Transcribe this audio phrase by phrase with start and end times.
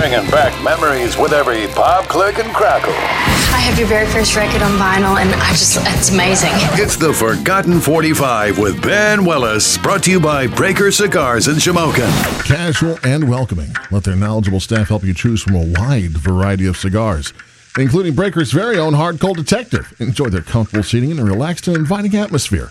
[0.00, 2.94] Bringing back memories with every pop, click, and crackle.
[2.94, 6.52] I have your very first record on vinyl, and I just, it's amazing.
[6.82, 12.08] It's the Forgotten 45 with Ben Willis, brought to you by Breaker Cigars in Shamokin.
[12.46, 13.72] Casual and welcoming.
[13.90, 17.34] Let their knowledgeable staff help you choose from a wide variety of cigars,
[17.78, 19.94] including Breaker's very own Hard Cold Detective.
[20.00, 22.70] Enjoy their comfortable seating and a relaxed and inviting atmosphere.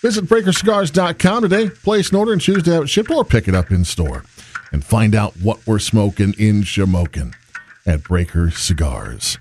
[0.00, 3.54] Visit BreakerCigars.com today, place an order, and choose to have it shipped or pick it
[3.54, 4.24] up in store.
[4.72, 7.34] And find out what we're smoking in Shamokin
[7.86, 9.38] at Breaker Cigars.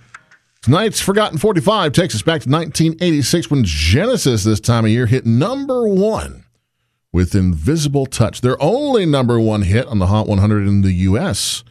[0.62, 5.26] Tonight's Forgotten 45 takes us back to 1986 when Genesis, this time of year, hit
[5.26, 6.44] number one
[7.12, 11.64] with Invisible Touch, their only number one hit on the Hot 100 in the U.S.,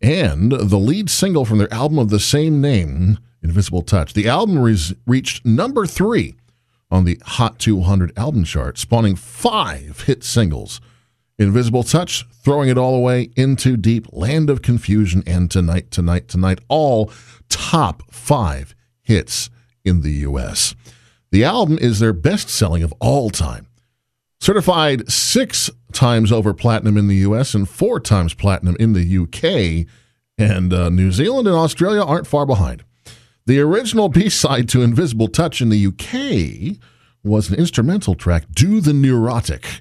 [0.00, 4.12] and the lead single from their album of the same name, Invisible Touch.
[4.12, 6.36] The album res- reached number three
[6.90, 10.80] on the Hot 200 album chart, spawning five hit singles.
[11.38, 16.26] Invisible Touch, throwing it all away in too deep land of confusion, and tonight, tonight,
[16.26, 17.12] tonight, all
[17.48, 19.48] top five hits
[19.84, 20.74] in the U.S.
[21.30, 23.68] The album is their best selling of all time.
[24.40, 27.54] Certified six times over platinum in the U.S.
[27.54, 29.86] and four times platinum in the U.K.
[30.36, 32.84] And uh, New Zealand and Australia aren't far behind.
[33.46, 36.78] The original B side to Invisible Touch in the UK
[37.24, 39.80] was an instrumental track, Do the Neurotic,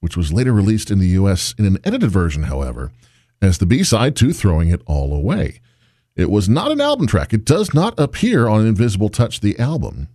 [0.00, 2.92] which was later released in the US in an edited version, however,
[3.40, 5.60] as the B side to Throwing It All Away.
[6.16, 7.32] It was not an album track.
[7.32, 10.08] It does not appear on Invisible Touch, the album.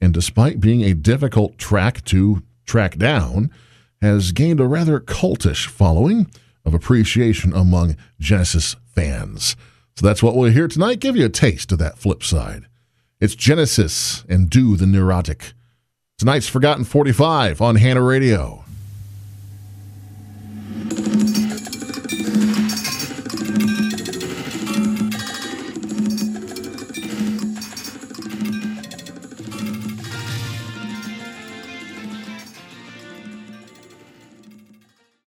[0.00, 3.50] And despite being a difficult track to track down,
[4.02, 6.26] has gained a rather cultish following
[6.64, 9.56] of appreciation among Genesis fans.
[9.96, 10.98] So that's what we'll hear tonight.
[10.98, 12.66] Give you a taste of that flip side.
[13.20, 15.52] It's Genesis and Do the Neurotic.
[16.18, 18.63] Tonight's Forgotten 45 on Hanna Radio.